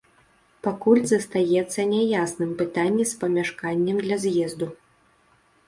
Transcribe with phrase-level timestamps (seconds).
[0.67, 4.67] Пакуль застаецца няясным пытанне з памяшканнем для з'езду.